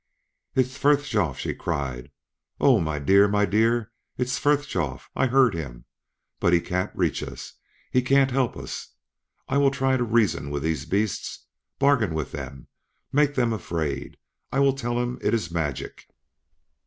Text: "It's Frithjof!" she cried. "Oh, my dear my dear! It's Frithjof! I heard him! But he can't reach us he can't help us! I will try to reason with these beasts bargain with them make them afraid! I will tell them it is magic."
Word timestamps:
"It's 0.55 0.77
Frithjof!" 0.79 1.37
she 1.37 1.53
cried. 1.53 2.09
"Oh, 2.59 2.79
my 2.79 2.97
dear 2.97 3.27
my 3.27 3.45
dear! 3.45 3.91
It's 4.17 4.39
Frithjof! 4.39 5.11
I 5.15 5.27
heard 5.27 5.53
him! 5.53 5.85
But 6.39 6.53
he 6.53 6.59
can't 6.59 6.89
reach 6.95 7.21
us 7.21 7.53
he 7.91 8.01
can't 8.01 8.31
help 8.31 8.57
us! 8.57 8.95
I 9.47 9.59
will 9.59 9.69
try 9.69 9.97
to 9.97 10.03
reason 10.03 10.49
with 10.49 10.63
these 10.63 10.87
beasts 10.87 11.45
bargain 11.77 12.15
with 12.15 12.31
them 12.31 12.65
make 13.11 13.35
them 13.35 13.53
afraid! 13.53 14.17
I 14.51 14.59
will 14.59 14.73
tell 14.73 14.95
them 14.95 15.19
it 15.21 15.35
is 15.35 15.51
magic." 15.51 16.07